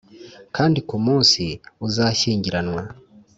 [0.55, 1.43] kandi ku munsi
[1.87, 2.81] uzashyingiranwa,